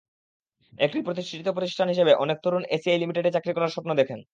[0.79, 4.19] একটি প্রতিষ্ঠিত প্রতিষ্ঠান হিসেবে অনেক তরুণ এসিআই লিমিটেডে চাকরি করার স্বপ্ন দেখেন।